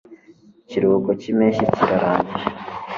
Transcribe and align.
ikiruhuko 0.61 1.09
cyimpeshyi 1.19 1.63
kirarangiye 1.73 2.43